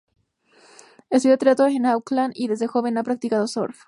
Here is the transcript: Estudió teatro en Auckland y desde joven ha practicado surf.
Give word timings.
Estudió 1.11 1.37
teatro 1.37 1.67
en 1.67 1.85
Auckland 1.85 2.33
y 2.35 2.47
desde 2.47 2.65
joven 2.65 2.97
ha 2.97 3.03
practicado 3.03 3.45
surf. 3.47 3.77